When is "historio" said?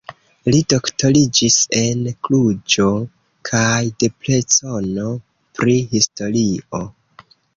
5.95-6.83